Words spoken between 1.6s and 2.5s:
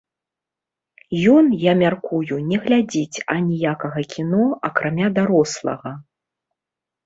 я мяркую,